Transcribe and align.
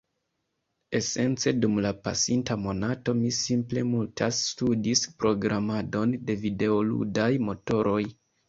esence 0.99 1.51
dum 1.65 1.75
la 1.85 1.91
pasinta 2.07 2.57
monato 2.63 3.15
mi 3.19 3.29
simple 3.41 3.85
multe 3.91 4.31
studis 4.39 5.05
programadon 5.25 6.19
de 6.31 6.41
videoludaj 6.47 7.33
motoroj. 7.51 8.03